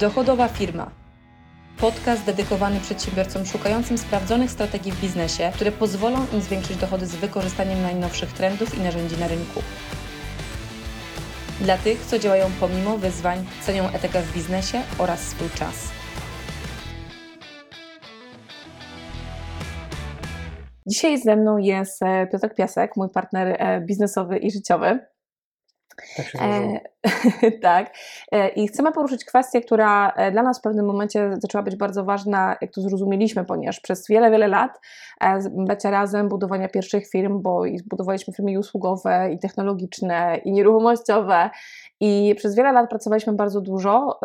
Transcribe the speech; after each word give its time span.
Dochodowa 0.00 0.48
firma. 0.48 0.90
Podcast 1.80 2.24
dedykowany 2.26 2.80
przedsiębiorcom 2.80 3.46
szukającym 3.46 3.98
sprawdzonych 3.98 4.50
strategii 4.50 4.92
w 4.92 5.00
biznesie, 5.00 5.52
które 5.54 5.72
pozwolą 5.72 6.18
im 6.32 6.40
zwiększyć 6.40 6.76
dochody 6.76 7.06
z 7.06 7.16
wykorzystaniem 7.16 7.82
najnowszych 7.82 8.32
trendów 8.32 8.78
i 8.78 8.80
narzędzi 8.80 9.20
na 9.20 9.28
rynku. 9.28 9.62
Dla 11.60 11.78
tych, 11.78 12.00
co 12.00 12.18
działają 12.18 12.46
pomimo 12.60 12.98
wyzwań, 12.98 13.46
cenią 13.62 13.88
etykę 13.88 14.22
w 14.22 14.34
biznesie 14.34 14.82
oraz 14.98 15.20
swój 15.20 15.50
czas. 15.50 15.88
Dzisiaj 20.86 21.18
ze 21.18 21.36
mną 21.36 21.58
jest 21.58 22.02
e, 22.02 22.26
Piotr 22.26 22.54
Piasek, 22.54 22.96
mój 22.96 23.08
partner 23.10 23.56
e, 23.58 23.80
biznesowy 23.80 24.38
i 24.38 24.50
życiowy. 24.50 25.06
Tak 26.16 26.26
się 26.26 26.38
E, 26.40 26.80
tak. 27.62 27.94
E, 28.32 28.48
I 28.48 28.68
chcemy 28.68 28.92
poruszyć 28.92 29.24
kwestię, 29.24 29.60
która 29.60 30.10
e, 30.10 30.30
dla 30.30 30.42
nas 30.42 30.58
w 30.58 30.62
pewnym 30.62 30.86
momencie 30.86 31.30
zaczęła 31.38 31.62
być 31.62 31.76
bardzo 31.76 32.04
ważna, 32.04 32.56
jak 32.60 32.70
to 32.70 32.80
zrozumieliśmy, 32.80 33.44
ponieważ 33.44 33.80
przez 33.80 34.08
wiele, 34.08 34.30
wiele 34.30 34.48
lat 34.48 34.80
e, 35.20 35.38
bycia 35.50 35.90
razem, 35.90 36.28
budowania 36.28 36.68
pierwszych 36.68 37.08
firm, 37.10 37.42
bo 37.42 37.66
i 37.66 37.82
budowaliśmy 37.86 38.34
firmy 38.34 38.52
i 38.52 38.58
usługowe, 38.58 39.30
i 39.32 39.38
technologiczne, 39.38 40.40
i 40.44 40.52
nieruchomościowe. 40.52 41.50
I 42.00 42.34
przez 42.36 42.54
wiele 42.54 42.72
lat 42.72 42.90
pracowaliśmy 42.90 43.32
bardzo 43.32 43.60
dużo, 43.60 44.20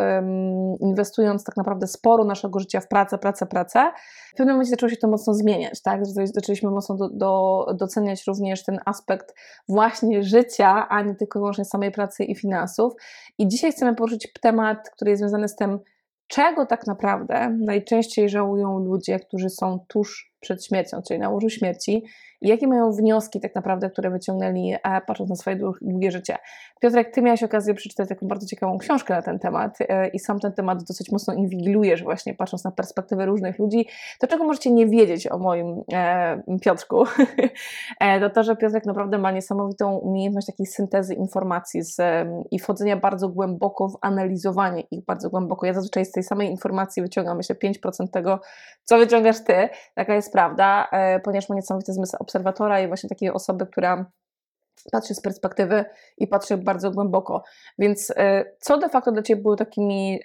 inwestując 0.79 1.43
tak 1.43 1.57
naprawdę 1.57 1.87
sporo 1.87 2.23
naszego 2.23 2.59
życia 2.59 2.79
w 2.79 2.87
pracę, 2.87 3.17
pracę, 3.17 3.45
pracę. 3.45 3.91
W 4.33 4.35
pewnym 4.37 4.55
momencie 4.55 4.69
zaczęło 4.69 4.89
się 4.89 4.97
to 4.97 5.07
mocno 5.07 5.33
zmieniać, 5.33 5.81
tak? 5.81 6.05
Zaczęli- 6.05 6.27
Zaczęliśmy 6.33 6.71
mocno 6.71 6.95
do, 6.95 7.09
do, 7.09 7.65
doceniać 7.75 8.27
również 8.27 8.63
ten 8.63 8.79
aspekt 8.85 9.35
właśnie 9.69 10.23
życia, 10.23 10.87
a 10.89 11.01
nie 11.01 11.15
tylko 11.15 11.39
wyłącznie 11.39 11.65
samej 11.65 11.91
pracy 11.91 12.23
i 12.23 12.35
finansów. 12.35 12.93
I 13.37 13.47
dzisiaj 13.47 13.71
chcemy 13.71 13.95
poruszyć 13.95 14.33
temat, 14.41 14.89
który 14.89 15.11
jest 15.11 15.19
związany 15.19 15.47
z 15.47 15.55
tym, 15.55 15.79
czego 16.27 16.65
tak 16.65 16.87
naprawdę 16.87 17.57
najczęściej 17.59 18.29
żałują 18.29 18.79
ludzie, 18.79 19.19
którzy 19.19 19.49
są 19.49 19.79
tuż 19.87 20.33
przed 20.39 20.65
śmiercią, 20.65 21.01
czyli 21.07 21.19
na 21.19 21.29
łożu 21.29 21.49
śmierci, 21.49 22.03
jakie 22.41 22.67
mają 22.67 22.91
wnioski 22.91 23.39
tak 23.39 23.55
naprawdę, 23.55 23.89
które 23.89 24.09
wyciągnęli, 24.09 24.75
patrząc 25.07 25.29
na 25.29 25.35
swoje 25.35 25.57
dłu- 25.57 25.73
długie 25.81 26.11
życie. 26.11 26.37
Piotrek, 26.81 27.13
ty 27.13 27.21
miałeś 27.21 27.43
okazję 27.43 27.73
przeczytać 27.73 28.09
taką 28.09 28.27
bardzo 28.27 28.47
ciekawą 28.47 28.77
książkę 28.77 29.13
na 29.13 29.21
ten 29.21 29.39
temat 29.39 29.77
e, 29.79 30.07
i 30.07 30.19
sam 30.19 30.39
ten 30.39 30.53
temat 30.53 30.83
dosyć 30.83 31.11
mocno 31.11 31.33
inwigilujesz 31.33 32.03
właśnie, 32.03 32.33
patrząc 32.33 32.63
na 32.63 32.71
perspektywę 32.71 33.25
różnych 33.25 33.59
ludzi. 33.59 33.87
To, 34.19 34.27
czego 34.27 34.43
możecie 34.43 34.71
nie 34.71 34.87
wiedzieć 34.87 35.31
o 35.31 35.37
moim 35.37 35.83
e, 35.93 36.41
Piotrku, 36.61 37.03
e, 37.99 38.19
to 38.19 38.29
to, 38.29 38.43
że 38.43 38.55
Piotrek 38.55 38.85
naprawdę 38.85 39.17
ma 39.17 39.31
niesamowitą 39.31 39.97
umiejętność 39.97 40.47
takiej 40.47 40.65
syntezy 40.65 41.13
informacji 41.13 41.83
z, 41.83 41.97
i 42.51 42.59
wchodzenia 42.59 42.97
bardzo 42.97 43.29
głęboko 43.29 43.89
w 43.89 43.97
analizowanie 44.01 44.81
ich 44.91 45.05
bardzo 45.05 45.29
głęboko. 45.29 45.65
Ja 45.65 45.73
zazwyczaj 45.73 46.05
z 46.05 46.11
tej 46.11 46.23
samej 46.23 46.49
informacji 46.49 47.01
wyciągam 47.01 47.37
myślę 47.37 47.55
5% 47.55 48.07
tego, 48.07 48.39
co 48.83 48.97
wyciągasz 48.97 49.43
ty. 49.43 49.69
Taka 49.95 50.15
jest 50.15 50.31
prawda, 50.31 50.87
e, 50.91 51.19
ponieważ 51.19 51.49
ma 51.49 51.55
niesamowity 51.55 51.93
zmysł 51.93 52.17
obserwatora 52.31 52.81
i 52.81 52.87
właśnie 52.87 53.09
takiej 53.09 53.29
osoby, 53.29 53.65
która 53.65 54.11
patrzy 54.91 55.15
z 55.15 55.21
perspektywy 55.21 55.85
i 56.17 56.27
patrzy 56.27 56.57
bardzo 56.57 56.91
głęboko. 56.91 57.43
Więc 57.79 58.13
e, 58.17 58.45
co 58.59 58.77
de 58.77 58.89
facto 58.89 59.11
dla 59.11 59.21
Ciebie 59.21 59.41
były 59.41 59.57
takimi 59.57 60.19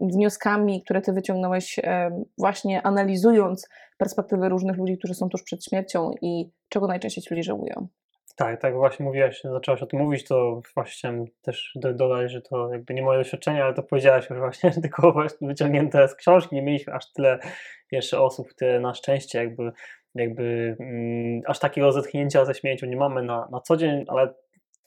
wnioskami, 0.00 0.82
które 0.82 1.02
Ty 1.02 1.12
wyciągnąłeś 1.12 1.80
em, 1.82 2.24
właśnie 2.38 2.82
analizując 2.82 3.68
perspektywy 3.98 4.48
różnych 4.48 4.76
ludzi, 4.76 4.98
którzy 4.98 5.14
są 5.14 5.28
tuż 5.28 5.42
przed 5.42 5.64
śmiercią 5.64 6.10
i 6.22 6.50
czego 6.68 6.86
najczęściej 6.86 7.24
ci 7.24 7.34
ludzie 7.34 7.42
żałują? 7.42 7.88
Tak, 8.36 8.60
tak 8.60 8.74
właśnie 8.74 9.06
mówiłaś, 9.06 9.40
zaczęłaś 9.44 9.82
o 9.82 9.86
tym 9.86 10.00
mówić, 10.00 10.24
to 10.24 10.60
właśnie 10.74 11.24
też 11.42 11.72
do, 11.74 11.94
dodać, 11.94 12.32
że 12.32 12.42
to 12.42 12.72
jakby 12.72 12.94
nie 12.94 13.02
moje 13.02 13.18
doświadczenie, 13.18 13.64
ale 13.64 13.74
to 13.74 13.82
powiedziałaś 13.82 14.30
już 14.30 14.38
właśnie, 14.38 14.70
tylko 14.82 15.12
właśnie 15.12 15.48
wyciągnięte 15.48 16.08
z 16.08 16.14
książki, 16.14 16.54
nie 16.54 16.62
mieliśmy 16.62 16.94
aż 16.94 17.12
tyle 17.12 17.38
jeszcze 17.92 18.20
osób, 18.20 18.48
które 18.48 18.80
na 18.80 18.94
szczęście 18.94 19.38
jakby, 19.38 19.72
jakby 20.18 20.76
mm, 20.80 21.42
aż 21.46 21.58
takiego 21.58 21.92
zetknięcia 21.92 22.44
ze 22.44 22.54
śmiercią 22.54 22.86
nie 22.86 22.96
mamy 22.96 23.22
na, 23.22 23.48
na 23.50 23.60
co 23.60 23.76
dzień, 23.76 24.04
ale 24.08 24.34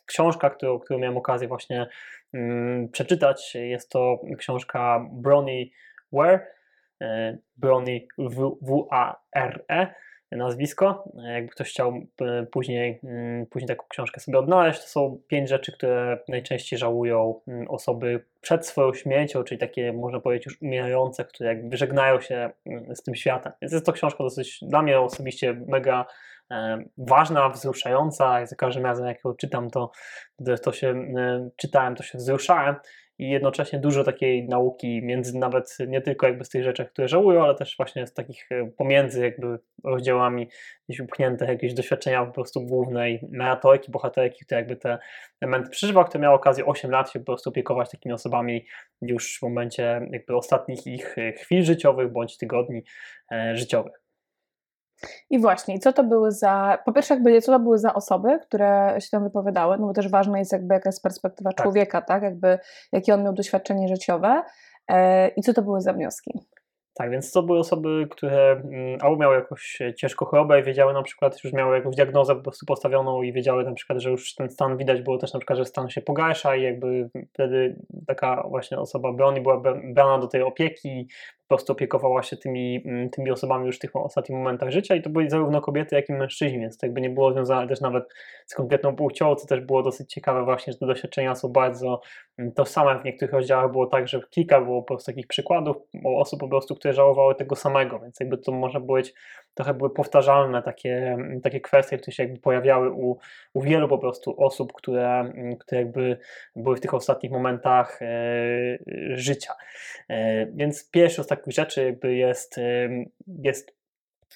książka, 0.05 0.49
którą, 0.49 0.79
którą 0.79 0.99
miałem 0.99 1.17
okazję 1.17 1.47
właśnie 1.47 1.87
mm, 2.33 2.89
przeczytać, 2.89 3.55
jest 3.55 3.89
to 3.89 4.19
książka 4.37 5.05
Bronnie 5.11 5.65
Ware, 6.11 6.47
e, 7.01 7.37
Bronnie 7.57 7.99
W- 8.17 8.57
W-A-R-E, 8.61 9.93
nazwisko. 10.37 11.11
Jakby 11.33 11.49
ktoś 11.49 11.69
chciał 11.69 11.93
e, 12.21 12.45
później, 12.45 12.99
mm, 13.03 13.45
później 13.45 13.67
taką 13.67 13.85
książkę 13.89 14.19
sobie 14.19 14.39
odnaleźć, 14.39 14.81
to 14.81 14.87
są 14.87 15.19
pięć 15.27 15.49
rzeczy, 15.49 15.71
które 15.71 16.19
najczęściej 16.27 16.79
żałują 16.79 17.41
mm, 17.47 17.67
osoby 17.67 18.25
przed 18.41 18.67
swoją 18.67 18.93
śmiercią, 18.93 19.43
czyli 19.43 19.59
takie, 19.59 19.93
można 19.93 20.19
powiedzieć, 20.19 20.45
już 20.45 20.61
umierające, 20.61 21.25
które 21.25 21.49
jakby 21.49 21.77
żegnają 21.77 22.21
się 22.21 22.49
mm, 22.65 22.95
z 22.95 23.03
tym 23.03 23.15
światem. 23.15 23.53
Więc 23.61 23.73
jest 23.73 23.85
to 23.85 23.93
książka 23.93 24.23
dosyć 24.23 24.59
dla 24.61 24.81
mnie 24.81 24.99
osobiście 24.99 25.53
mega 25.67 26.05
e, 26.51 26.83
ważna, 26.97 27.49
wzruszająca. 27.49 28.45
Za 28.45 28.55
każdym 28.55 28.85
razem, 28.85 29.07
jak 29.07 29.23
ją 29.25 29.33
czytam, 29.33 29.69
to, 29.69 29.91
to 30.63 30.71
się 30.71 30.87
e, 30.87 31.49
czytałem, 31.55 31.95
to 31.95 32.03
się 32.03 32.17
wzruszałem 32.17 32.75
i 33.19 33.29
jednocześnie 33.29 33.79
dużo 33.79 34.03
takiej 34.03 34.47
nauki 34.47 35.01
między 35.03 35.37
nawet 35.37 35.77
nie 35.87 36.01
tylko 36.01 36.27
jakby 36.27 36.45
z 36.45 36.49
tych 36.49 36.63
rzeczy, 36.63 36.85
które 36.85 37.07
żałują, 37.07 37.43
ale 37.43 37.55
też 37.55 37.77
właśnie 37.77 38.07
z 38.07 38.13
takich 38.13 38.51
e, 38.51 38.71
pomiędzy 38.77 39.21
jakby 39.21 39.59
rozdziałami 39.83 40.49
gdzieś 40.89 40.99
upchnięte 40.99 41.45
jakieś 41.45 41.73
doświadczenia 41.73 42.25
po 42.25 42.31
prostu 42.31 42.61
głównej 42.61 43.19
narratorki, 43.31 43.91
bohaterki, 43.91 44.45
która 44.45 44.59
jakby 44.59 44.75
te 44.75 44.97
elementy 45.41 45.69
przeżywa, 45.69 46.03
która 46.03 46.21
miała 46.21 46.35
okazję 46.35 46.65
8 46.65 46.91
lat 46.91 47.11
się 47.11 47.19
po 47.19 47.25
prostu 47.25 47.49
opiekować 47.49 47.91
takimi 47.91 48.13
osobami 48.13 48.65
już 49.01 49.37
w 49.39 49.41
momencie 49.41 50.07
jakby 50.11 50.35
ostatnich 50.35 50.87
ich 50.87 51.17
e, 51.17 51.31
chwil 51.31 51.63
życiowych 51.63 52.11
bądź 52.11 52.37
tygodni 52.37 52.83
e, 53.31 53.57
życiowych. 53.57 54.08
I 55.29 55.39
właśnie, 55.39 55.79
co 55.79 55.93
to 55.93 56.03
były 56.03 56.31
za, 56.31 56.77
po 56.85 56.93
pierwsze 56.93 57.13
jakby, 57.13 57.41
co 57.41 57.51
to 57.51 57.59
były 57.59 57.77
za 57.77 57.93
osoby, 57.93 58.39
które 58.41 58.95
się 58.99 59.09
tam 59.11 59.23
wypowiadały, 59.23 59.77
no 59.77 59.87
bo 59.87 59.93
też 59.93 60.09
ważna 60.09 60.39
jest 60.39 60.53
jakby 60.53 60.73
jaka 60.73 60.89
jest 60.89 61.03
perspektywa 61.03 61.51
Tak. 61.51 61.63
człowieka, 61.63 62.01
tak, 62.01 62.23
jakby 62.23 62.59
jakie 62.91 63.13
on 63.13 63.23
miał 63.23 63.33
doświadczenie 63.33 63.87
życiowe 63.87 64.43
e, 64.87 65.27
i 65.27 65.41
co 65.41 65.53
to 65.53 65.61
były 65.61 65.81
za 65.81 65.93
wnioski. 65.93 66.39
Tak, 66.99 67.11
więc 67.11 67.31
to 67.31 67.43
były 67.43 67.59
osoby, 67.59 68.07
które 68.11 68.51
mm, 68.51 68.99
albo 69.01 69.17
miały 69.17 69.35
jakąś 69.35 69.79
ciężką 69.97 70.25
chorobę 70.25 70.59
i 70.59 70.63
wiedziały 70.63 70.93
na 70.93 71.03
przykład, 71.03 71.43
już 71.43 71.53
miały 71.53 71.75
jakąś 71.75 71.95
diagnozę 71.95 72.35
po 72.35 72.41
prostu 72.41 72.65
postawioną 72.65 73.21
i 73.23 73.33
wiedziały 73.33 73.63
na 73.63 73.73
przykład, 73.73 73.99
że 73.99 74.09
już 74.09 74.35
ten 74.35 74.49
stan 74.49 74.77
widać 74.77 75.01
było 75.01 75.17
też 75.17 75.33
na 75.33 75.39
przykład, 75.39 75.57
że 75.59 75.65
stan 75.65 75.89
się 75.89 76.01
pogarsza 76.01 76.55
i 76.55 76.61
jakby 76.63 77.09
wtedy 77.33 77.75
taka 78.07 78.43
właśnie 78.49 78.79
osoba 78.79 79.13
broni 79.13 79.41
była 79.41 79.61
bra- 79.61 79.93
brana 79.93 80.19
do 80.19 80.27
tej 80.27 80.41
opieki 80.41 81.07
prostu 81.49 81.73
opiekowała 81.73 82.23
się 82.23 82.37
tymi, 82.37 82.81
mm, 82.85 83.09
tymi 83.09 83.31
osobami 83.31 83.65
już 83.65 83.75
w 83.75 83.79
tych 83.79 83.95
ostatnich 83.95 84.37
momentach 84.37 84.71
życia 84.71 84.95
i 84.95 85.01
to 85.01 85.09
byli 85.09 85.29
zarówno 85.29 85.61
kobiety, 85.61 85.95
jak 85.95 86.09
i 86.09 86.13
mężczyźni, 86.13 86.59
więc 86.59 86.77
to 86.77 86.85
jakby 86.85 87.01
nie 87.01 87.09
było 87.09 87.33
związane 87.33 87.67
też 87.67 87.81
nawet 87.81 88.03
z 88.45 88.55
konkretną 88.55 88.95
płcią, 88.95 89.35
co 89.35 89.47
też 89.47 89.61
było 89.61 89.83
dosyć 89.83 90.13
ciekawe 90.13 90.43
właśnie, 90.43 90.73
że 90.73 90.79
te 90.79 90.85
doświadczenia 90.85 91.35
są 91.35 91.49
bardzo 91.49 92.01
mm, 92.37 92.51
tożsame. 92.51 92.99
W 92.99 93.03
niektórych 93.03 93.33
rozdziałach 93.33 93.71
było 93.71 93.87
tak, 93.87 94.07
że 94.07 94.21
kilka 94.29 94.61
było 94.61 94.81
po 94.81 94.87
prostu 94.87 95.11
takich 95.11 95.27
przykładów 95.27 95.77
osób 96.05 96.39
po 96.39 96.47
prostu, 96.47 96.75
które 96.75 96.93
żałowały 96.93 97.35
tego 97.35 97.55
samego, 97.55 97.99
więc 97.99 98.19
jakby 98.19 98.37
to 98.37 98.51
może 98.51 98.79
być, 98.79 99.13
trochę 99.59 99.73
były 99.73 99.89
powtarzalne 99.89 100.63
takie, 100.63 100.95
mm, 100.97 101.41
takie 101.41 101.61
kwestie, 101.61 101.97
które 101.97 102.15
się 102.15 102.23
jakby 102.23 102.39
pojawiały 102.39 102.91
u, 102.91 103.17
u 103.53 103.61
wielu 103.61 103.87
po 103.87 103.97
prostu 103.97 104.43
osób, 104.43 104.73
które, 104.73 105.19
mm, 105.19 105.57
które 105.57 105.81
jakby 105.81 106.17
były 106.55 106.75
w 106.75 106.81
tych 106.81 106.93
ostatnich 106.93 107.31
momentach 107.31 108.01
e, 108.01 108.07
życia. 109.13 109.53
E, 110.09 110.45
więc 110.45 110.89
pierwszą 110.89 111.23
z 111.23 111.27
takich 111.27 111.53
rzeczy 111.53 111.83
jakby 111.83 112.15
jest, 112.15 112.57
em, 112.57 113.05
jest, 113.43 113.75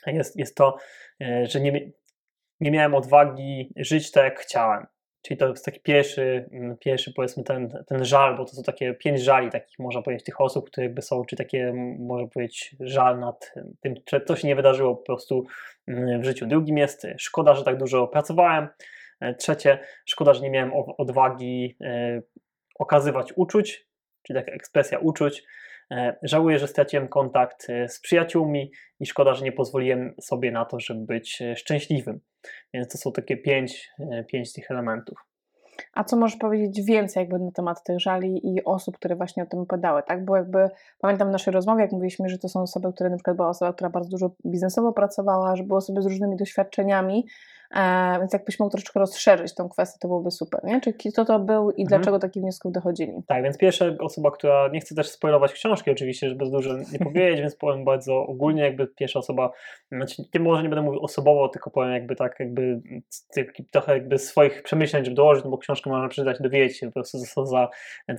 jest, 0.07 0.39
jest 0.39 0.55
to, 0.55 0.77
e, 1.21 1.45
że 1.45 1.61
nie, 1.61 1.91
nie 2.59 2.71
miałem 2.71 2.95
odwagi 2.95 3.73
żyć 3.75 4.11
tak, 4.11 4.23
jak 4.23 4.39
chciałem. 4.39 4.85
Czyli 5.23 5.37
to 5.37 5.47
jest 5.47 5.65
taki 5.65 5.79
pierwszy, 5.79 6.49
mm, 6.51 6.77
pierwszy 6.77 7.13
powiedzmy 7.13 7.43
ten, 7.43 7.83
ten 7.87 8.05
żal, 8.05 8.37
bo 8.37 8.45
to 8.45 8.55
są 8.55 8.63
takie 8.63 8.93
pięć 8.93 9.21
żali 9.21 9.49
takich, 9.49 9.79
można 9.79 10.01
powiedzieć, 10.01 10.25
tych 10.25 10.41
osób, 10.41 10.69
które 10.69 10.85
jakby 10.85 11.01
są, 11.01 11.25
czy 11.25 11.35
takie, 11.35 11.67
mm, 11.67 12.05
można 12.05 12.27
powiedzieć, 12.27 12.75
żal 12.79 13.19
nad 13.19 13.53
tym, 13.81 13.95
że 14.11 14.21
coś 14.21 14.41
się 14.41 14.47
nie 14.47 14.55
wydarzyło 14.55 14.95
po 14.95 15.03
prostu 15.03 15.45
mm, 15.87 16.21
w 16.21 16.25
życiu. 16.25 16.45
Drugim 16.45 16.77
jest 16.77 17.05
e, 17.05 17.15
szkoda, 17.17 17.55
że 17.55 17.63
tak 17.63 17.77
dużo 17.77 18.07
pracowałem. 18.07 18.67
E, 19.19 19.35
Trzecie, 19.35 19.79
szkoda, 20.05 20.33
że 20.33 20.41
nie 20.41 20.49
miałem 20.49 20.71
odwagi 20.97 21.77
e, 21.81 22.21
okazywać 22.79 23.33
uczuć, 23.35 23.87
czyli 24.23 24.39
taka 24.39 24.51
ekspresja 24.51 24.99
uczuć. 24.99 25.43
E, 25.93 26.15
Żałuję, 26.23 26.59
że 26.59 26.67
straciłem 26.67 27.07
kontakt 27.07 27.69
e, 27.69 27.89
z 27.89 27.99
przyjaciółmi 27.99 28.71
i 28.99 29.05
szkoda, 29.05 29.33
że 29.33 29.45
nie 29.45 29.51
pozwoliłem 29.51 30.13
sobie 30.21 30.51
na 30.51 30.65
to, 30.65 30.79
żeby 30.79 31.05
być 31.05 31.41
e, 31.41 31.55
szczęśliwym. 31.55 32.19
Więc 32.73 32.87
to 32.87 32.97
są 32.97 33.11
takie 33.11 33.37
pięć, 33.37 33.91
pięć 34.27 34.53
tych 34.53 34.71
elementów. 34.71 35.17
A 35.93 36.03
co 36.03 36.17
możesz 36.17 36.37
powiedzieć 36.37 36.85
więcej 36.85 37.21
jakby 37.21 37.39
na 37.39 37.51
temat 37.51 37.83
tych 37.83 37.99
żali 37.99 38.55
i 38.55 38.63
osób, 38.63 38.97
które 38.97 39.15
właśnie 39.15 39.43
o 39.43 39.45
tym 39.45 39.59
opowiadały, 39.59 40.03
tak? 40.03 40.25
Bo 40.25 40.35
jakby 40.37 40.69
pamiętam 40.99 41.29
w 41.29 41.31
naszej 41.31 41.53
rozmowie, 41.53 41.81
jak 41.81 41.91
mówiliśmy, 41.91 42.29
że 42.29 42.37
to 42.37 42.49
są 42.49 42.61
osoby, 42.61 42.93
które 42.93 43.09
na 43.09 43.15
przykład 43.15 43.35
była 43.35 43.49
osoba, 43.49 43.73
która 43.73 43.89
bardzo 43.89 44.09
dużo 44.09 44.31
biznesowo 44.45 44.93
pracowała, 44.93 45.55
że 45.55 45.63
były 45.63 45.77
osoby 45.77 46.01
z 46.01 46.05
różnymi 46.05 46.35
doświadczeniami 46.35 47.25
więc 48.19 48.33
jakbyś 48.33 48.59
mógł 48.59 48.71
troszeczkę 48.71 48.99
rozszerzyć 48.99 49.55
tą 49.55 49.69
kwestię, 49.69 49.97
to 50.01 50.07
byłoby 50.07 50.31
super, 50.31 50.63
nie? 50.63 50.81
Czyli 50.81 50.95
kto 51.13 51.25
to 51.25 51.39
był 51.39 51.71
i 51.71 51.81
Mhm. 51.81 51.87
dlaczego 51.87 52.19
takich 52.19 52.43
wniosków 52.43 52.71
dochodzili? 52.71 53.13
Tak, 53.27 53.43
więc 53.43 53.57
pierwsza 53.57 53.85
osoba, 53.99 54.31
która, 54.31 54.67
nie 54.67 54.79
chcę 54.79 54.95
też 54.95 55.09
spoilować 55.09 55.53
książki 55.53 55.91
oczywiście, 55.91 56.29
żeby 56.29 56.49
dużo 56.49 56.73
nie 56.91 56.99
powiedzieć, 56.99 57.41
więc 57.45 57.55
powiem 57.55 57.85
bardzo 57.85 58.25
ogólnie, 58.27 58.63
jakby 58.63 58.87
pierwsza 58.87 59.19
osoba, 59.19 59.51
znaczy 59.91 60.23
nie, 60.33 60.39
może 60.39 60.63
nie 60.63 60.69
będę 60.69 60.81
mówił 60.81 61.03
osobowo, 61.03 61.49
tylko 61.49 61.69
powiem 61.69 61.91
jakby 61.93 62.15
tak, 62.15 62.35
jakby 62.39 62.81
trochę 63.71 63.93
jakby 63.93 64.17
swoich 64.19 64.63
przemyśleń, 64.63 65.05
żeby 65.05 65.15
dołożyć, 65.15 65.43
no 65.43 65.51
bo 65.51 65.57
książkę 65.57 65.89
można 65.89 66.07
przeczytać, 66.07 66.37
dowiedzieć 66.41 66.77
się 66.77 66.87
po 66.87 66.93
prostu 66.93 67.17
co 67.33 67.45
za, 67.45 67.67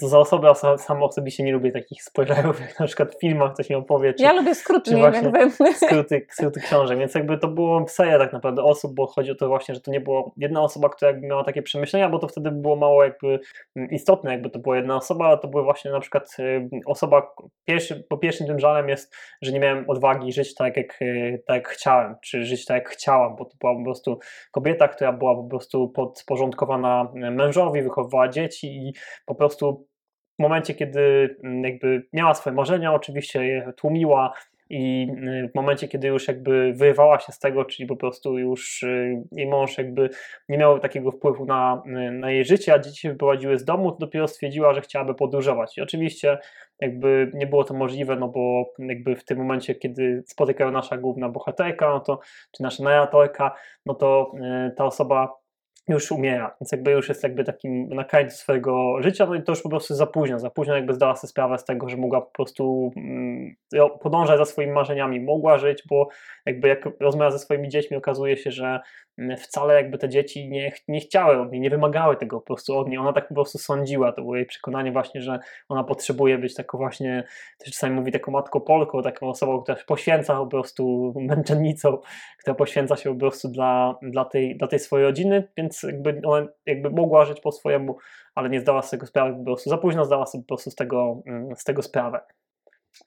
co 0.00 0.08
za 0.08 0.18
osobę, 0.18 0.48
a 0.48 0.78
sam 0.78 1.02
osobiście 1.02 1.44
nie 1.44 1.52
lubię 1.52 1.72
takich 1.72 2.02
spoilerów, 2.02 2.60
jak 2.68 2.80
na 2.80 2.86
przykład 2.86 3.14
w 3.14 3.20
filmach 3.20 3.54
ktoś 3.54 3.70
mi 3.70 3.76
opowie, 3.76 4.14
czy, 4.14 4.22
Ja 4.22 4.32
lubię 4.32 4.54
skróty, 4.54 4.90
czy 4.90 4.96
nie 4.96 5.12
wiem 5.12 5.50
skróty, 5.74 6.26
skróty 6.30 6.60
książek, 6.60 6.98
więc 6.98 7.14
jakby 7.14 7.38
to 7.38 7.48
było 7.48 7.88
seria 7.88 8.18
tak 8.18 8.32
naprawdę 8.32 8.62
osób, 8.62 8.94
bo 8.94 9.06
chodzi 9.06 9.30
o 9.30 9.34
to 9.34 9.43
właśnie, 9.48 9.74
że 9.74 9.80
to 9.80 9.90
nie 9.90 10.00
było 10.00 10.34
jedna 10.36 10.62
osoba, 10.62 10.88
która 10.88 11.10
jakby 11.10 11.26
miała 11.26 11.44
takie 11.44 11.62
przemyślenia, 11.62 12.08
bo 12.08 12.18
to 12.18 12.28
wtedy 12.28 12.50
było 12.50 12.76
mało 12.76 13.04
jakby 13.04 13.40
mm, 13.76 13.90
istotne, 13.90 14.32
jakby 14.32 14.50
to 14.50 14.58
była 14.58 14.76
jedna 14.76 14.96
osoba, 14.96 15.26
ale 15.26 15.38
to 15.38 15.48
były 15.48 15.62
właśnie 15.62 15.90
na 15.90 16.00
przykład 16.00 16.36
y, 16.38 16.68
osoba, 16.86 17.34
pierwszy, 17.64 18.04
po 18.08 18.18
pierwszym 18.18 18.46
tym 18.46 18.58
żalem 18.58 18.88
jest, 18.88 19.14
że 19.42 19.52
nie 19.52 19.60
miałem 19.60 19.90
odwagi 19.90 20.32
żyć 20.32 20.54
tak 20.54 20.76
jak, 20.76 21.02
y, 21.02 21.42
tak 21.46 21.56
jak 21.56 21.68
chciałem, 21.68 22.16
czy 22.22 22.44
żyć 22.44 22.64
tak 22.64 22.74
jak 22.74 22.88
chciałam, 22.88 23.36
bo 23.36 23.44
to 23.44 23.56
była 23.60 23.74
po 23.76 23.84
prostu 23.84 24.18
kobieta, 24.52 24.88
która 24.88 25.12
była 25.12 25.34
po 25.34 25.44
prostu 25.44 25.88
podporządkowana 25.88 27.08
mężowi, 27.14 27.82
wychowywała 27.82 28.28
dzieci 28.28 28.66
i 28.66 28.92
po 29.26 29.34
prostu 29.34 29.86
w 30.38 30.42
momencie, 30.42 30.74
kiedy 30.74 31.36
mm, 31.44 31.64
jakby 31.64 32.06
miała 32.12 32.34
swoje 32.34 32.56
marzenia, 32.56 32.94
oczywiście 32.94 33.46
je 33.46 33.72
tłumiła, 33.76 34.32
i 34.74 35.08
y, 35.44 35.48
w 35.48 35.54
momencie, 35.54 35.88
kiedy 35.88 36.08
już 36.08 36.28
jakby 36.28 36.72
wyrwała 36.72 37.18
się 37.18 37.32
z 37.32 37.38
tego, 37.38 37.64
czyli 37.64 37.86
po 37.86 37.96
prostu 37.96 38.38
już 38.38 38.82
y, 38.82 39.22
jej 39.32 39.46
mąż 39.46 39.78
jakby 39.78 40.10
nie 40.48 40.58
miał 40.58 40.78
takiego 40.78 41.10
wpływu 41.10 41.44
na, 41.44 41.82
y, 41.86 42.10
na 42.10 42.30
jej 42.30 42.44
życie, 42.44 42.74
a 42.74 42.78
dzieci 42.78 43.00
się 43.00 43.10
wyprowadziły 43.10 43.58
z 43.58 43.64
domu, 43.64 43.92
to 43.92 43.98
dopiero 43.98 44.28
stwierdziła, 44.28 44.74
że 44.74 44.80
chciałaby 44.80 45.14
podróżować. 45.14 45.78
I 45.78 45.82
oczywiście 45.82 46.38
jakby 46.80 47.30
nie 47.34 47.46
było 47.46 47.64
to 47.64 47.74
możliwe, 47.74 48.16
no 48.16 48.28
bo 48.28 48.72
jakby 48.78 49.16
w 49.16 49.24
tym 49.24 49.38
momencie, 49.38 49.74
kiedy 49.74 50.22
spotykają 50.26 50.70
nasza 50.70 50.98
główna 50.98 51.28
bohaterka, 51.28 51.88
no 51.88 52.00
to, 52.00 52.20
czy 52.56 52.62
nasza 52.62 52.84
narratorka, 52.84 53.54
no 53.86 53.94
to 53.94 54.32
ta 54.76 54.84
osoba 54.84 55.43
już 55.88 56.12
umiera, 56.12 56.56
więc 56.60 56.72
jakby 56.72 56.90
już 56.90 57.08
jest 57.08 57.22
jakby 57.22 57.44
takim 57.44 57.88
na 57.88 58.04
krańcu 58.04 58.36
swojego 58.36 59.02
życia, 59.02 59.26
no 59.26 59.34
i 59.34 59.42
to 59.42 59.52
już 59.52 59.62
po 59.62 59.68
prostu 59.68 59.94
za 59.94 60.06
późno, 60.06 60.38
za 60.38 60.50
późno 60.50 60.74
jakby 60.74 60.94
zdała 60.94 61.16
sobie 61.16 61.28
sprawę 61.28 61.58
z 61.58 61.64
tego, 61.64 61.88
że 61.88 61.96
mogła 61.96 62.20
po 62.20 62.30
prostu 62.30 62.92
mm, 62.96 63.54
podążać 64.00 64.38
za 64.38 64.44
swoimi 64.44 64.72
marzeniami, 64.72 65.20
mogła 65.20 65.58
żyć, 65.58 65.82
bo 65.88 66.08
jakby 66.46 66.68
jak 66.68 66.88
rozmawia 67.00 67.30
ze 67.30 67.38
swoimi 67.38 67.68
dziećmi, 67.68 67.96
okazuje 67.96 68.36
się, 68.36 68.50
że 68.50 68.80
wcale 69.38 69.74
jakby 69.74 69.98
te 69.98 70.08
dzieci 70.08 70.48
nie, 70.48 70.72
nie 70.88 71.00
chciały 71.00 71.40
od 71.40 71.52
niej, 71.52 71.60
nie 71.60 71.70
wymagały 71.70 72.16
tego 72.16 72.40
po 72.40 72.46
prostu 72.46 72.78
od 72.78 72.88
niej, 72.88 72.98
ona 72.98 73.12
tak 73.12 73.28
po 73.28 73.34
prostu 73.34 73.58
sądziła, 73.58 74.12
to 74.12 74.22
było 74.22 74.36
jej 74.36 74.46
przekonanie 74.46 74.92
właśnie, 74.92 75.20
że 75.20 75.38
ona 75.68 75.84
potrzebuje 75.84 76.38
być 76.38 76.54
taką 76.54 76.78
właśnie, 76.78 77.24
też 77.58 77.72
czasami 77.72 77.94
mówi 77.94 78.12
taką 78.12 78.32
matką 78.32 78.60
Polką, 78.60 79.02
taką 79.02 79.28
osobą, 79.28 79.62
która 79.62 79.78
poświęca 79.86 80.36
po 80.36 80.46
prostu 80.46 81.12
męczennicą, 81.16 81.98
która 82.40 82.54
poświęca 82.54 82.96
się 82.96 83.12
po 83.12 83.20
prostu 83.20 83.48
dla, 83.48 83.98
dla, 84.02 84.24
tej, 84.24 84.56
dla 84.56 84.68
tej 84.68 84.78
swojej 84.78 85.06
rodziny, 85.06 85.48
więc 85.56 85.82
jakby 85.82 86.20
ona 86.24 86.46
jakby 86.66 86.90
mogła 86.90 87.24
żyć 87.24 87.40
po 87.40 87.52
swojemu, 87.52 87.96
ale 88.34 88.50
nie 88.50 88.60
zdała 88.60 88.82
sobie 88.82 89.06
sprawy 89.06 89.36
po 89.38 89.44
prostu, 89.44 89.70
za 89.70 89.78
późno 89.78 90.04
zdała 90.04 90.26
sobie 90.26 90.44
po 90.44 90.48
prostu 90.48 90.70
z 90.70 90.74
tego, 90.74 91.22
mm, 91.26 91.56
z 91.56 91.64
tego 91.64 91.82
sprawę 91.82 92.20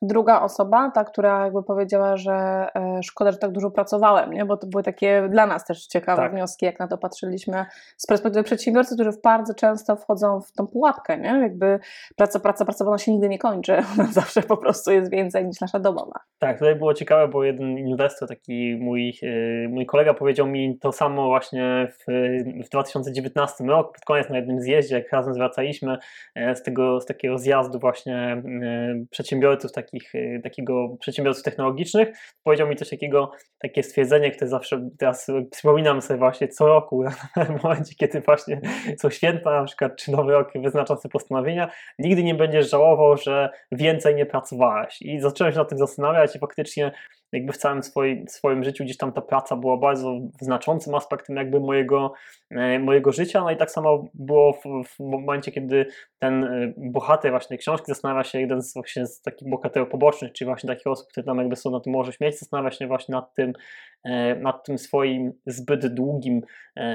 druga 0.02 0.42
osoba, 0.42 0.92
ta, 0.92 1.04
która 1.04 1.44
jakby 1.44 1.64
powiedziała, 1.64 2.18
że 2.18 2.34
e, 2.76 3.00
szkoda, 3.04 3.32
że 3.32 3.38
tak 3.38 3.52
dużo 3.52 3.72
pracowałem, 3.72 4.34
nie? 4.34 4.46
bo 4.46 4.58
to 4.58 4.68
były 4.68 4.84
takie 4.84 5.28
dla 5.30 5.48
nas 5.48 5.66
też 5.66 5.88
ciekawe 5.88 6.22
tak. 6.22 6.32
wnioski, 6.32 6.66
jak 6.66 6.80
na 6.80 6.88
to 6.88 6.98
patrzyliśmy 6.98 7.66
z 7.98 8.08
perspektywy 8.08 8.44
przedsiębiorcy, 8.44 8.96
którzy 8.96 9.10
bardzo 9.24 9.54
często 9.54 9.96
wchodzą 9.96 10.42
w 10.42 10.52
tą 10.52 10.68
pułapkę, 10.68 11.18
nie? 11.18 11.30
jakby 11.30 11.80
praca, 12.16 12.40
praca, 12.40 12.66
praca, 12.66 12.86
ona 12.86 12.98
się 12.98 13.12
nigdy 13.12 13.30
nie 13.30 13.40
kończy, 13.40 13.78
ona 13.94 14.12
zawsze 14.12 14.42
po 14.42 14.58
prostu 14.58 14.92
jest 14.92 15.12
więcej 15.12 15.46
niż 15.46 15.62
nasza 15.62 15.80
domowa. 15.80 16.20
Tak, 16.40 16.60
tutaj 16.60 16.76
było 16.76 16.94
ciekawe, 16.94 17.28
bo 17.28 17.44
jeden 17.44 17.78
inwestor, 17.78 18.30
taki 18.30 18.78
mój, 18.80 19.20
e, 19.24 19.68
mój 19.68 19.86
kolega 19.86 20.14
powiedział 20.14 20.48
mi 20.48 20.80
to 20.80 20.92
samo 20.92 21.28
właśnie 21.28 21.88
w, 21.92 22.12
w 22.66 22.70
2019 22.70 23.64
roku, 23.64 23.94
pod 23.94 24.06
koniec 24.06 24.30
na 24.30 24.36
jednym 24.38 24.62
zjeździe, 24.62 24.96
jak 24.96 25.12
razem 25.12 25.34
zwracaliśmy 25.34 25.98
e, 26.36 26.56
z, 26.56 26.64
tego, 26.64 27.02
z 27.02 27.06
takiego 27.06 27.38
zjazdu 27.38 27.80
właśnie 27.80 28.44
przedsiębiorców 29.10 29.72
takich, 29.82 30.16
y, 30.16 30.42
takiego 30.44 30.98
przedsiębiorców 31.00 31.44
technologicznych, 31.44 32.10
powiedział 32.44 32.68
mi 32.68 32.76
coś 32.76 32.90
takiego, 32.90 33.32
takie 33.60 33.84
stwierdzenie, 33.84 34.32
które 34.32 34.50
zawsze 34.50 34.90
teraz 35.00 35.28
przypominam 35.52 36.02
sobie 36.02 36.20
właśnie 36.20 36.48
co 36.48 36.68
roku, 36.68 37.04
w 37.60 37.64
momencie, 37.64 37.96
kiedy 37.96 38.22
właśnie 38.22 38.62
są 38.98 39.10
święta 39.10 39.52
na 39.52 39.64
przykład, 39.64 39.96
czy 39.96 40.12
nowy 40.12 40.32
rok 40.32 40.52
wyznaczam 40.56 40.98
sobie 40.98 41.12
postanowienia, 41.12 41.72
nigdy 42.00 42.24
nie 42.24 42.36
będziesz 42.36 42.70
żałował, 42.70 43.18
że 43.18 43.50
więcej 43.72 44.16
nie 44.16 44.26
pracowałeś. 44.26 45.02
I 45.02 45.20
zacząłem 45.20 45.54
się 45.54 45.60
nad 45.60 45.70
tym 45.70 45.78
zastanawiać 45.78 46.36
i 46.36 46.40
faktycznie 46.40 46.92
jakby 47.32 47.54
w 47.54 47.58
całym 47.58 47.84
swoim, 47.84 48.28
swoim 48.28 48.64
życiu 48.64 48.84
gdzieś 48.84 48.98
tam 48.98 49.14
ta 49.14 49.22
praca 49.22 49.56
była 49.56 49.78
bardzo 49.78 50.20
znaczącym 50.42 50.96
aspektem 50.96 51.36
jakby 51.36 51.60
mojego, 51.60 52.14
e, 52.52 52.80
mojego 52.80 53.12
życia, 53.12 53.42
no 53.42 53.52
i 53.52 53.58
tak 53.58 53.72
samo 53.72 54.06
było 54.14 54.54
w, 54.54 54.88
w 54.88 55.00
momencie, 55.00 55.52
kiedy 55.52 55.86
ten 56.20 56.44
e, 56.44 56.74
bohater 56.78 57.32
właśnie 57.32 57.58
książki 57.58 57.86
zastanawia 57.88 58.24
się, 58.24 58.42
jeden 58.42 58.62
z, 58.62 58.74
właśnie 58.74 59.06
z 59.06 59.22
takich 59.22 59.50
bohaterów 59.50 59.90
pobocznych, 59.90 60.32
czyli 60.34 60.46
właśnie 60.46 60.68
takich 60.68 60.88
osób, 60.88 61.08
które 61.08 61.24
tam 61.24 61.38
jakby 61.38 61.56
są 61.56 61.72
na 61.72 61.80
tym 61.80 61.94
Morzu 61.94 62.12
Śmierci, 62.12 62.40
zastanawia 62.40 62.72
się 62.72 62.88
właśnie 62.88 63.14
nad 63.16 63.34
tym, 63.34 63.54
nad 64.40 64.66
tym 64.66 64.78
swoim 64.78 65.34
zbyt 65.46 65.88
długim, 65.88 66.42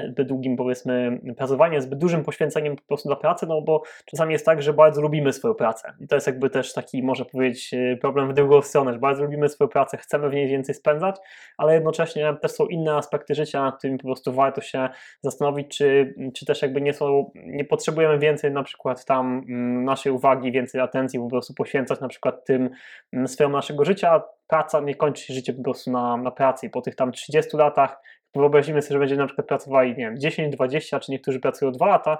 zbyt 0.09 0.27
długim 0.27 0.57
powiedzmy 0.57 1.19
pracowaniem, 1.37 1.81
zbyt 1.81 1.99
dużym 1.99 2.23
poświęceniem 2.23 2.75
po 2.75 2.81
prostu 2.81 3.09
dla 3.09 3.15
pracy, 3.15 3.45
no 3.47 3.61
bo 3.61 3.83
czasami 4.05 4.33
jest 4.33 4.45
tak, 4.45 4.61
że 4.61 4.73
bardzo 4.73 5.01
lubimy 5.01 5.33
swoją 5.33 5.53
pracę. 5.53 5.93
I 5.99 6.07
to 6.07 6.15
jest 6.15 6.27
jakby 6.27 6.49
też 6.49 6.73
taki, 6.73 7.03
może 7.03 7.25
powiedzieć, 7.25 7.71
problem 8.01 8.29
w 8.29 8.33
drugą 8.33 8.61
stronę, 8.61 8.93
że 8.93 8.99
bardzo 8.99 9.23
lubimy 9.23 9.49
swoją 9.49 9.67
pracę, 9.67 9.97
chcemy 9.97 10.29
w 10.29 10.33
niej 10.33 10.47
więcej 10.47 10.75
spędzać, 10.75 11.15
ale 11.57 11.73
jednocześnie 11.73 12.35
też 12.41 12.51
są 12.51 12.65
inne 12.65 12.95
aspekty 12.95 13.35
życia, 13.35 13.63
nad 13.63 13.77
którymi 13.77 13.99
po 13.99 14.07
prostu 14.07 14.33
warto 14.33 14.61
się 14.61 14.89
zastanowić, 15.21 15.77
czy, 15.77 16.15
czy 16.35 16.45
też 16.45 16.61
jakby 16.61 16.81
nie 16.81 16.93
są, 16.93 17.31
nie 17.35 17.65
potrzebujemy 17.65 18.19
więcej 18.19 18.51
na 18.51 18.63
przykład 18.63 19.05
tam 19.05 19.43
mm, 19.49 19.83
naszej 19.83 20.11
uwagi, 20.11 20.51
więcej 20.51 20.81
atencji 20.81 21.19
po 21.19 21.29
prostu 21.29 21.53
poświęcać 21.53 21.99
na 21.99 22.07
przykład 22.07 22.45
tym 22.45 22.69
mm, 23.13 23.27
sferom 23.27 23.51
naszego 23.51 23.85
życia, 23.85 24.23
praca 24.47 24.79
nie 24.79 24.95
kończy 24.95 25.23
się 25.23 25.33
życie 25.33 25.53
po 25.53 25.63
prostu 25.63 25.91
na, 25.91 26.17
na 26.17 26.31
pracy 26.31 26.65
i 26.65 26.69
po 26.69 26.81
tych 26.81 26.95
tam 26.95 27.11
30 27.11 27.57
latach 27.57 28.01
wyobrazimy 28.35 28.81
sobie, 28.81 28.93
że 28.93 28.99
będziemy 28.99 29.21
na 29.21 29.27
przykład 29.27 29.47
pracowali, 29.47 29.89
nie 29.89 29.95
wiem, 29.95 30.17
10, 30.17 30.55
20, 30.55 30.99
czy 30.99 31.11
niektórzy 31.11 31.39
pracują 31.39 31.71
2 31.71 31.85
lata, 31.85 32.17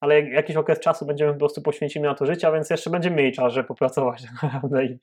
ale 0.00 0.22
jakiś 0.22 0.56
okres 0.56 0.80
czasu 0.80 1.06
będziemy 1.06 1.32
po 1.32 1.38
prostu 1.38 1.62
poświęcimy 1.62 2.06
na 2.06 2.14
to 2.14 2.26
życie, 2.26 2.48
a 2.48 2.52
więc 2.52 2.70
jeszcze 2.70 2.90
będziemy 2.90 3.16
mieli 3.16 3.32
czas, 3.32 3.52
żeby 3.52 3.68
popracować 3.68 4.24
naprawdę 4.42 4.84
i, 4.84 4.98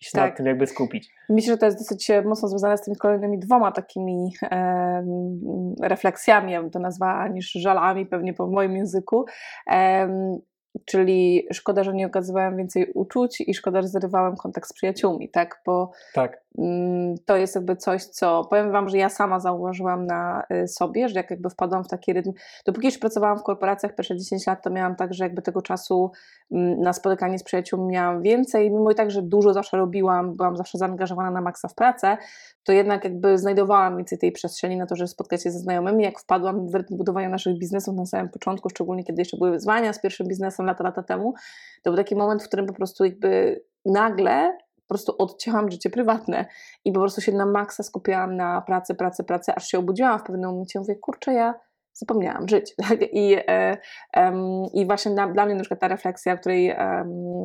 i 0.00 0.04
się 0.04 0.10
tak. 0.12 0.30
nad 0.30 0.36
tym 0.36 0.46
jakby 0.46 0.66
skupić. 0.66 1.10
Myślę, 1.28 1.52
że 1.52 1.58
to 1.58 1.66
jest 1.66 1.78
dosyć 1.78 2.10
mocno 2.24 2.48
związane 2.48 2.78
z 2.78 2.82
tymi 2.82 2.96
kolejnymi 2.96 3.38
dwoma 3.38 3.72
takimi 3.72 4.32
e, 4.42 5.04
refleksjami, 5.82 6.52
ja 6.52 6.60
bym 6.60 6.70
to 6.70 6.78
nazwała, 6.78 7.28
niż 7.28 7.52
żalami 7.52 8.06
pewnie 8.06 8.34
po 8.34 8.46
moim 8.46 8.76
języku. 8.76 9.24
E, 9.70 10.42
czyli 10.84 11.46
szkoda, 11.52 11.84
że 11.84 11.94
nie 11.94 12.06
okazywałem 12.06 12.56
więcej 12.56 12.92
uczuć 12.94 13.40
i 13.40 13.54
szkoda, 13.54 13.82
że 13.82 13.88
zerwałem 13.88 14.36
kontakt 14.36 14.68
z 14.68 14.72
przyjaciółmi, 14.72 15.28
tak? 15.28 15.62
Bo 15.66 15.90
tak. 16.14 16.42
Mm, 16.58 17.14
to 17.26 17.36
jest 17.36 17.54
jakby 17.54 17.76
coś, 17.76 18.04
co 18.04 18.44
powiem 18.50 18.72
Wam, 18.72 18.88
że 18.88 18.98
ja 18.98 19.08
sama 19.08 19.40
zauważyłam 19.40 20.06
na 20.06 20.42
y, 20.64 20.68
sobie, 20.68 21.08
że 21.08 21.14
jak 21.14 21.30
jakby 21.30 21.50
wpadłam 21.50 21.84
w 21.84 21.88
taki 21.88 22.12
rytm, 22.12 22.32
dopóki 22.66 22.86
już 22.86 22.98
pracowałam 22.98 23.38
w 23.38 23.42
korporacjach 23.42 23.94
pierwsze 23.94 24.16
10 24.16 24.46
lat, 24.46 24.62
to 24.64 24.70
miałam 24.70 24.96
tak, 24.96 25.14
że 25.14 25.24
jakby 25.24 25.42
tego 25.42 25.62
czasu 25.62 26.10
mm, 26.50 26.80
na 26.80 26.92
spotykanie 26.92 27.38
z 27.38 27.42
przyjaciółmi 27.42 27.92
miałam 27.92 28.22
więcej, 28.22 28.70
mimo 28.70 28.90
i 28.90 28.94
tak, 28.94 29.10
że 29.10 29.22
dużo 29.22 29.52
zawsze 29.52 29.76
robiłam, 29.76 30.36
byłam 30.36 30.56
zawsze 30.56 30.78
zaangażowana 30.78 31.30
na 31.30 31.40
maksa 31.40 31.68
w 31.68 31.74
pracę, 31.74 32.16
to 32.64 32.72
jednak 32.72 33.04
jakby 33.04 33.38
znajdowałam 33.38 33.96
więcej 33.96 34.18
tej 34.18 34.32
przestrzeni 34.32 34.76
na 34.76 34.86
to, 34.86 34.96
żeby 34.96 35.08
spotkać 35.08 35.42
się 35.42 35.50
ze 35.50 35.58
znajomymi, 35.58 36.04
jak 36.04 36.20
wpadłam 36.20 36.68
w 36.68 36.74
rytm 36.74 36.96
budowania 36.96 37.28
naszych 37.28 37.58
biznesów 37.58 37.94
na 37.94 38.06
samym 38.06 38.28
początku, 38.28 38.70
szczególnie 38.70 39.04
kiedy 39.04 39.20
jeszcze 39.20 39.36
były 39.36 39.50
wyzwania 39.50 39.92
z 39.92 40.00
pierwszym 40.00 40.28
biznesem 40.28 40.66
lata, 40.66 40.84
lata 40.84 41.02
temu, 41.02 41.34
to 41.82 41.90
był 41.90 41.96
taki 41.96 42.16
moment, 42.16 42.42
w 42.42 42.46
którym 42.46 42.66
po 42.66 42.72
prostu 42.74 43.04
jakby 43.04 43.62
nagle 43.84 44.58
prostu 44.92 45.14
odcięłam 45.18 45.70
życie 45.70 45.90
prywatne 45.90 46.46
i 46.84 46.92
po 46.92 47.00
prostu 47.00 47.20
się 47.20 47.32
na 47.32 47.46
maksa 47.46 47.82
skupiałam 47.82 48.36
na 48.36 48.60
pracy, 48.60 48.94
pracy, 48.94 49.24
pracy, 49.24 49.52
aż 49.54 49.66
się 49.66 49.78
obudziłam 49.78 50.18
w 50.18 50.22
pewnym 50.22 50.50
momencie 50.50 50.78
mówię, 50.78 50.96
kurczę, 50.96 51.32
ja 51.32 51.54
zapomniałam 51.92 52.48
żyć. 52.48 52.74
Tak? 52.88 52.98
I, 53.12 53.36
e, 53.48 53.76
I 54.74 54.86
właśnie 54.86 55.12
na, 55.12 55.26
dla 55.28 55.46
mnie 55.46 55.54
na 55.54 55.60
przykład 55.60 55.80
ta 55.80 55.88
refleksja, 55.88 56.32
o 56.32 56.38
której 56.38 56.76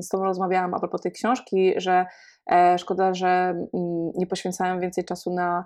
z 0.02 0.10
Tobą 0.10 0.24
rozmawiałam 0.24 0.74
a 0.74 0.80
propos 0.80 1.02
tej 1.02 1.12
książki, 1.12 1.74
że 1.78 2.06
e, 2.52 2.78
szkoda, 2.78 3.14
że 3.14 3.28
mm, 3.28 4.12
nie 4.16 4.28
poświęcałem 4.28 4.80
więcej 4.80 5.06
czasu 5.06 5.34
na 5.34 5.66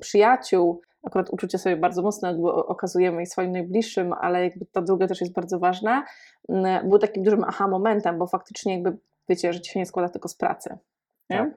przyjaciół, 0.00 0.80
akurat 1.06 1.30
uczucie 1.30 1.58
sobie 1.58 1.76
bardzo 1.76 2.02
mocno 2.02 2.30
okazujemy 2.66 3.22
i 3.22 3.26
swoim 3.26 3.52
najbliższym, 3.52 4.12
ale 4.12 4.44
jakby 4.44 4.66
to 4.66 4.82
drugie 4.82 5.06
też 5.06 5.20
jest 5.20 5.32
bardzo 5.32 5.58
ważne, 5.58 6.02
mm, 6.48 6.88
był 6.88 6.98
takim 6.98 7.22
dużym 7.22 7.44
aha 7.44 7.68
momentem, 7.68 8.18
bo 8.18 8.26
faktycznie 8.26 8.74
jakby 8.74 8.98
wiecie, 9.28 9.52
że 9.52 9.60
ci 9.60 9.72
się 9.72 9.78
nie 9.80 9.86
składa 9.86 10.08
tylko 10.08 10.28
z 10.28 10.34
pracy. 10.34 10.78
Tak. 11.28 11.50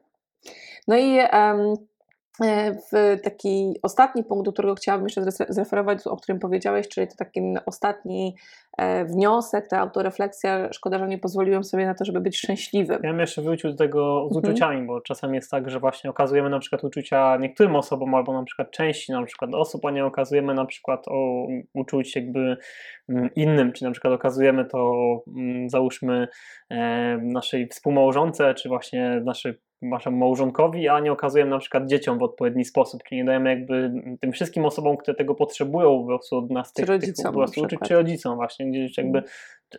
No 0.87 0.97
i 0.97 1.17
um, 1.33 1.75
w 2.41 3.19
taki 3.23 3.79
ostatni 3.83 4.23
punkt, 4.23 4.45
do 4.45 4.53
którego 4.53 4.75
chciałabym 4.75 5.05
jeszcze 5.05 5.45
zreferować, 5.49 6.07
o 6.07 6.17
którym 6.17 6.39
powiedziałeś, 6.39 6.87
czyli 6.87 7.07
to 7.07 7.15
taki 7.15 7.41
ostatni 7.65 8.35
e, 8.77 9.05
wniosek, 9.05 9.67
ta 9.67 9.79
autorefleksja. 9.79 10.73
Szkoda, 10.73 10.99
że 10.99 11.07
nie 11.07 11.17
pozwoliłem 11.17 11.63
sobie 11.63 11.85
na 11.85 11.93
to, 11.93 12.05
żeby 12.05 12.21
być 12.21 12.37
szczęśliwym. 12.37 12.99
Ja 13.03 13.09
bym 13.09 13.19
jeszcze 13.19 13.41
wrócił 13.41 13.71
do 13.71 13.77
tego 13.77 14.29
z 14.31 14.35
mhm. 14.35 14.53
uczuciami, 14.53 14.87
bo 14.87 15.01
czasem 15.01 15.35
jest 15.35 15.51
tak, 15.51 15.69
że 15.69 15.79
właśnie 15.79 16.09
okazujemy 16.09 16.49
na 16.49 16.59
przykład 16.59 16.83
uczucia 16.83 17.37
niektórym 17.37 17.75
osobom, 17.75 18.15
albo 18.15 18.33
na 18.33 18.43
przykład 18.43 18.71
części 18.71 19.11
na 19.11 19.23
przykład 19.23 19.53
osób, 19.53 19.85
a 19.85 19.91
nie 19.91 20.05
okazujemy 20.05 20.53
na 20.53 20.65
przykład 20.65 21.07
o 21.07 21.47
uczuć 21.73 22.15
jakby 22.15 22.57
mm, 23.09 23.29
innym, 23.35 23.73
czy 23.73 23.83
na 23.83 23.91
przykład 23.91 24.13
okazujemy 24.13 24.65
to 24.65 24.93
mm, 25.27 25.69
załóżmy 25.69 26.27
e, 26.69 27.17
naszej 27.17 27.67
współmałżonce, 27.67 28.53
czy 28.53 28.69
właśnie 28.69 29.21
naszej 29.25 29.53
naszemu 29.81 30.17
małżonkowi, 30.17 30.87
a 30.87 30.99
nie 30.99 31.11
okazujemy 31.11 31.51
na 31.51 31.57
przykład 31.57 31.87
dzieciom 31.87 32.19
w 32.19 32.23
odpowiedni 32.23 32.65
sposób, 32.65 33.03
czyli 33.03 33.21
nie 33.21 33.25
dajemy 33.25 33.49
jakby 33.49 33.91
tym 34.21 34.31
wszystkim 34.31 34.65
osobom, 34.65 34.97
które 34.97 35.15
tego 35.15 35.35
potrzebują 35.35 35.99
po 35.99 36.05
prostu 36.05 36.37
od 36.37 36.49
nas, 36.49 36.73
tych, 36.73 36.87
rodzicom, 36.87 37.25
tych 37.25 37.33
prostu, 37.33 37.67
czy, 37.67 37.77
czy 37.85 37.93
rodzicom 37.93 38.35
właśnie, 38.35 38.71
gdzieś 38.71 38.97
jakby 38.97 39.23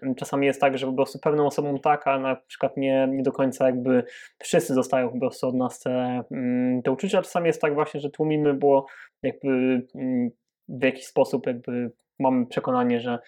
mm. 0.03 0.15
czasami 0.15 0.47
jest 0.47 0.61
tak, 0.61 0.79
że 0.79 0.87
po 0.87 0.93
prostu 0.93 1.19
pewną 1.19 1.47
osobom 1.47 1.81
tak, 1.81 2.07
a 2.07 2.19
na 2.19 2.37
przykład 2.37 2.77
nie, 2.77 3.09
nie 3.11 3.23
do 3.23 3.33
końca 3.33 3.67
jakby 3.67 4.05
wszyscy 4.39 4.75
dostają 4.75 5.11
po 5.11 5.19
prostu 5.19 5.49
od 5.49 5.55
nas 5.55 5.81
te, 5.81 6.23
mm, 6.31 6.83
te 6.83 6.91
uczucia, 6.91 7.23
czasami 7.23 7.47
jest 7.47 7.61
tak 7.61 7.75
właśnie, 7.75 8.01
że 8.01 8.11
tłumimy, 8.11 8.55
bo 8.55 8.87
jakby 9.23 9.83
mm, 9.95 10.31
w 10.69 10.83
jakiś 10.83 11.07
sposób 11.07 11.47
jakby 11.47 11.91
mamy 12.19 12.47
przekonanie, 12.47 13.01
że, 13.01 13.19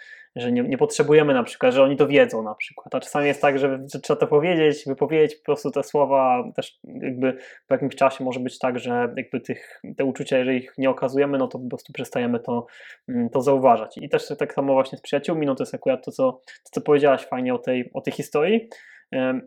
że 0.41 0.53
nie, 0.53 0.63
nie, 0.63 0.79
potrzebujemy 0.79 1.35
na 1.35 1.43
przykład, 1.43 1.75
że 1.75 1.83
oni 1.83 1.97
to 1.97 2.07
wiedzą 2.07 2.43
na 2.43 2.55
przykład, 2.55 2.95
a 2.95 3.01
czasami 3.01 3.27
jest 3.27 3.43
tak, 3.43 3.59
że, 3.59 3.79
że, 3.93 4.01
trzeba 4.01 4.21
to 4.21 4.27
powiedzieć, 4.27 4.85
wypowiedzieć 4.87 5.37
po 5.37 5.45
prostu 5.45 5.71
te 5.71 5.83
słowa, 5.83 6.45
też 6.57 6.79
jakby 6.85 7.33
po 7.67 7.75
jakimś 7.75 7.97
czasie 7.97 8.25
może 8.25 8.41
być 8.41 8.59
tak, 8.59 8.79
że 8.79 9.15
jakby 9.17 9.41
tych, 9.41 9.83
te 9.97 10.05
uczucia, 10.05 10.39
jeżeli 10.39 10.59
ich 10.59 10.73
nie 10.79 10.91
okazujemy, 10.91 11.39
no 11.39 11.49
to 11.49 11.59
po 11.59 11.69
prostu 11.69 11.93
przestajemy 11.93 12.41
to, 12.41 12.67
mm, 13.09 13.29
to 13.31 13.41
zauważać. 13.41 13.99
I 13.99 14.09
też 14.09 14.33
tak 14.39 14.55
samo 14.55 14.73
właśnie 14.73 14.99
z 14.99 15.03
przyjaciółmi, 15.03 15.47
no 15.47 15.55
to 15.55 15.63
jest 15.63 15.75
akurat 15.75 16.05
to, 16.05 16.13
co, 16.13 16.33
to, 16.33 16.71
co 16.73 16.81
powiedziałaś 16.81 17.27
fajnie 17.27 17.55
o 17.55 17.59
tej, 17.59 17.91
o 17.95 18.01
tej 18.01 18.13
historii, 18.13 18.69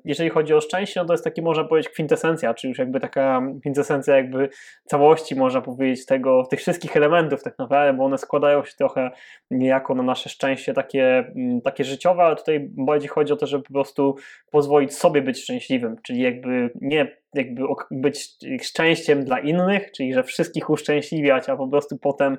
jeżeli 0.06 0.30
chodzi 0.30 0.54
o 0.54 0.62
szczęście, 0.62 1.00
no 1.00 1.06
to 1.06 1.14
jest 1.14 1.24
taki, 1.24 1.42
można 1.42 1.64
powiedzieć, 1.64 1.92
kwintesencja, 1.92 2.54
czy 2.54 2.68
już 2.68 2.78
jakby 2.78 3.00
taka 3.00 3.42
kwintesencja 3.60 4.16
jakby 4.16 4.50
całości, 4.86 5.36
można 5.36 5.62
powiedzieć, 5.62 6.06
tego, 6.06 6.44
tych 6.50 6.60
wszystkich 6.60 6.98
elementów 6.98 7.44
tak 7.44 7.60
naprawdę, 7.60 7.98
bo 7.98 8.06
one 8.06 8.18
składają 8.18 8.64
się 8.64 8.74
trochę 8.78 9.12
niejako 9.52 9.96
na 9.96 10.04
nasze 10.04 10.30
szczęście 10.30 10.74
takie, 10.74 11.18
mm, 11.18 11.62
takie 11.62 11.84
życiowe, 11.84 12.24
ale 12.24 12.36
tutaj 12.36 12.68
bardziej 12.70 13.10
chodzi 13.10 13.34
o 13.34 13.36
to, 13.36 13.48
żeby 13.48 13.64
po 13.64 13.74
prostu 13.74 14.16
pozwolić 14.52 14.94
sobie 14.94 15.22
być 15.22 15.44
szczęśliwym, 15.44 15.96
czyli 16.04 16.22
jakby 16.22 16.70
nie 16.82 17.21
jakby 17.34 17.64
być 17.92 18.30
szczęściem 18.62 19.26
dla 19.26 19.40
innych, 19.40 19.92
czyli 19.92 20.14
że 20.14 20.24
wszystkich 20.24 20.70
uszczęśliwiać, 20.70 21.50
a 21.50 21.58
po 21.58 21.68
prostu 21.68 21.98
potem 21.98 22.38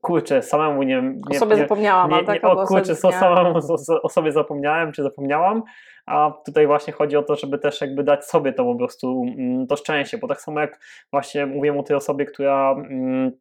kurczę, 0.00 0.42
samemu 0.42 0.82
nie... 0.82 1.02
nie 1.02 1.36
o 1.36 1.40
sobie 1.40 1.56
nie, 1.56 1.62
zapomniałam, 1.62 2.10
nie, 2.10 2.16
nie, 2.16 2.24
tak, 2.24 2.44
o 2.44 2.66
kurczę, 2.66 2.96
co 2.96 3.12
samemu 3.12 3.58
o 4.02 4.08
sobie 4.08 4.32
zapomniałem, 4.32 4.92
czy 4.92 5.02
zapomniałam, 5.02 5.62
a 6.06 6.32
tutaj 6.46 6.66
właśnie 6.66 6.92
chodzi 6.92 7.16
o 7.16 7.22
to, 7.22 7.36
żeby 7.36 7.58
też 7.58 7.80
jakby 7.80 8.04
dać 8.04 8.24
sobie 8.24 8.52
to 8.52 8.64
po 8.64 8.74
prostu 8.74 9.22
mm, 9.38 9.66
to 9.66 9.76
szczęście, 9.76 10.18
bo 10.18 10.28
tak 10.28 10.40
samo 10.40 10.60
jak 10.60 10.80
właśnie 11.12 11.46
mówiłem 11.46 11.78
o 11.78 11.82
tej 11.82 11.96
osobie, 11.96 12.24
która 12.24 12.72
mm, 12.72 13.32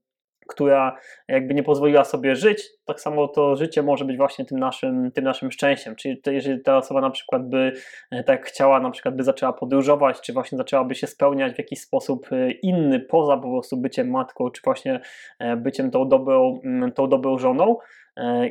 która 0.50 0.98
jakby 1.28 1.54
nie 1.54 1.64
pozwoliła 1.64 2.06
sobie 2.06 2.36
żyć, 2.36 2.70
tak 2.86 3.02
samo 3.02 3.28
to 3.28 3.56
życie 3.56 3.84
może 3.84 4.06
być 4.06 4.18
właśnie 4.18 4.46
tym 4.46 4.60
naszym, 4.60 5.12
tym 5.12 5.24
naszym 5.24 5.52
szczęściem. 5.52 5.96
Czyli 5.96 6.22
to, 6.22 6.32
jeżeli 6.32 6.62
ta 6.62 6.78
osoba 6.78 7.02
na 7.02 7.10
przykład 7.10 7.50
by 7.50 7.74
e, 8.12 8.24
tak 8.24 8.46
chciała, 8.46 8.80
na 8.80 8.92
przykład 8.92 9.16
by 9.16 9.24
zaczęła 9.24 9.54
podróżować, 9.54 10.22
czy 10.22 10.34
właśnie 10.34 10.58
zaczęłaby 10.58 10.96
się 10.96 11.08
spełniać 11.08 11.54
w 11.56 11.58
jakiś 11.58 11.82
sposób 11.82 12.28
e, 12.32 12.52
inny, 12.52 13.00
poza 13.00 13.38
po 13.38 13.50
prostu 13.52 13.78
byciem 13.78 14.10
matką, 14.10 14.50
czy 14.50 14.62
właśnie 14.64 15.00
e, 15.40 15.58
byciem 15.58 15.92
tą 15.92 16.08
dobrą, 16.08 16.60
tą 16.96 17.08
dobrą 17.08 17.38
żoną, 17.38 17.78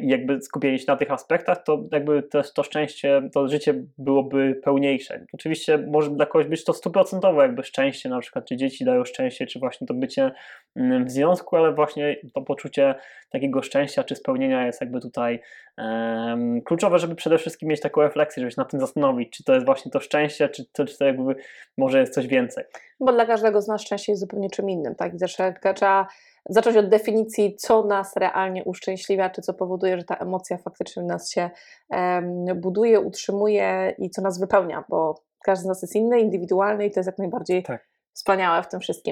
i 0.00 0.08
jakby 0.08 0.40
skupieni 0.42 0.78
się 0.78 0.84
na 0.88 0.96
tych 0.96 1.10
aspektach, 1.10 1.64
to 1.64 1.84
jakby 1.92 2.22
też 2.22 2.52
to 2.52 2.62
szczęście, 2.62 3.22
to 3.32 3.48
życie 3.48 3.74
byłoby 3.98 4.60
pełniejsze. 4.64 5.26
Oczywiście 5.32 5.78
może 5.78 6.10
dla 6.10 6.26
kogoś 6.26 6.46
być 6.46 6.64
to 6.64 6.72
stuprocentowe 6.72 7.42
jakby 7.42 7.62
szczęście, 7.62 8.08
na 8.08 8.20
przykład 8.20 8.44
czy 8.44 8.56
dzieci 8.56 8.84
dają 8.84 9.04
szczęście, 9.04 9.46
czy 9.46 9.58
właśnie 9.58 9.86
to 9.86 9.94
bycie 9.94 10.30
mm, 10.76 11.04
w 11.04 11.10
związku, 11.10 11.56
ale 11.56 11.74
właśnie 11.74 12.16
to 12.34 12.42
poczucie 12.42 12.94
takiego 13.30 13.62
szczęścia 13.62 14.04
czy 14.04 14.16
spełnienia 14.16 14.66
jest 14.66 14.80
jakby 14.80 15.00
tutaj 15.00 15.40
um, 15.78 16.62
kluczowe, 16.62 16.98
żeby 16.98 17.14
przede 17.14 17.38
wszystkim 17.38 17.68
mieć 17.68 17.80
taką 17.80 18.02
refleksję, 18.02 18.40
żeby 18.40 18.50
się 18.50 18.60
nad 18.60 18.70
tym 18.70 18.80
zastanowić, 18.80 19.30
czy 19.30 19.44
to 19.44 19.54
jest 19.54 19.66
właśnie 19.66 19.90
to 19.90 20.00
szczęście, 20.00 20.48
czy 20.48 20.64
to, 20.72 20.84
czy 20.84 20.98
to 20.98 21.04
jakby 21.04 21.34
może 21.76 22.00
jest 22.00 22.14
coś 22.14 22.26
więcej. 22.26 22.64
Bo 23.00 23.12
dla 23.12 23.26
każdego 23.26 23.62
z 23.62 23.68
nas 23.68 23.82
szczęście 23.82 24.12
jest 24.12 24.20
zupełnie 24.20 24.50
czym 24.50 24.70
innym, 24.70 24.94
tak? 24.94 25.12
Że 25.20 25.74
trzeba 25.74 26.06
zacząć 26.48 26.76
od 26.76 26.88
definicji, 26.88 27.56
co 27.56 27.82
nas 27.82 28.16
realnie 28.16 28.64
uszczęśliwia, 28.64 29.30
czy 29.30 29.42
co 29.42 29.54
powoduje, 29.54 29.98
że 29.98 30.04
ta 30.04 30.16
emocja 30.16 30.58
faktycznie 30.58 31.02
nas 31.02 31.30
się 31.30 31.50
buduje, 32.54 33.00
utrzymuje 33.00 33.94
i 33.98 34.10
co 34.10 34.22
nas 34.22 34.40
wypełnia, 34.40 34.84
bo 34.88 35.22
każdy 35.44 35.64
z 35.64 35.66
nas 35.66 35.82
jest 35.82 35.94
inny, 35.94 36.20
indywidualny 36.20 36.86
i 36.86 36.90
to 36.90 37.00
jest 37.00 37.06
jak 37.06 37.18
najbardziej 37.18 37.62
tak. 37.62 37.88
wspaniałe 38.12 38.62
w 38.62 38.68
tym 38.68 38.80
wszystkim. 38.80 39.02